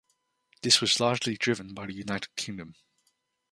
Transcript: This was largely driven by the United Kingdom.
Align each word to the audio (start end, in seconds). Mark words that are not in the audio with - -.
This 0.63 0.81
was 0.81 0.99
largely 0.99 1.37
driven 1.37 1.75
by 1.75 1.85
the 1.85 1.93
United 1.93 2.35
Kingdom. 2.35 2.73